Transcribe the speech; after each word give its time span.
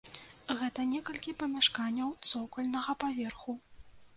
Гэта 0.61 0.85
некалькі 0.93 1.35
памяшканняў 1.43 2.09
цокальнага 2.33 2.99
паверху. 3.05 3.51